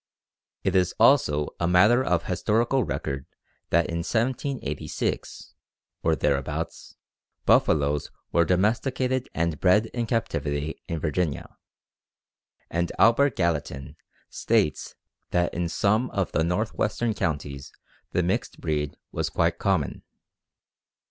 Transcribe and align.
It 0.63 0.75
is 0.75 0.95
also 0.99 1.49
a 1.59 1.67
matter 1.67 2.03
of 2.03 2.23
historical 2.23 2.83
record 2.83 3.27
that 3.69 3.85
in 3.85 3.97
1786, 3.99 5.53
or 6.01 6.15
thereabouts, 6.15 6.95
buffaloes 7.45 8.09
were 8.31 8.43
domesticated 8.43 9.29
and 9.35 9.59
bred 9.59 9.85
in 9.93 10.07
captivity 10.07 10.81
in 10.87 10.97
Virginia, 10.99 11.55
and 12.71 12.91
Albert 12.97 13.35
Gallatin 13.35 13.95
states 14.27 14.95
that 15.29 15.53
in 15.53 15.69
some 15.69 16.09
of 16.09 16.31
the 16.31 16.43
northwestern 16.43 17.13
counties 17.13 17.71
the 18.11 18.23
mixed 18.23 18.59
breed 18.59 18.97
was 19.11 19.29
quite 19.29 19.59
common. 19.59 20.01